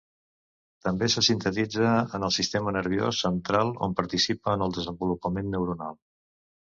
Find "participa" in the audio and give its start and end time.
3.99-4.57